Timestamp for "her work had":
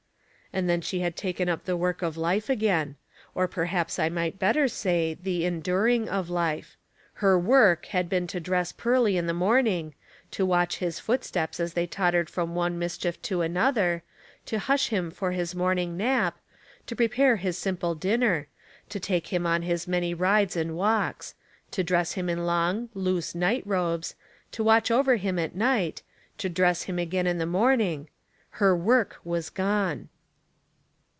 7.23-8.09